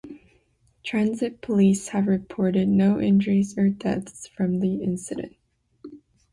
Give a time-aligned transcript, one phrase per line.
[0.83, 5.35] Transit Police have reported no injuries or deaths from the incident.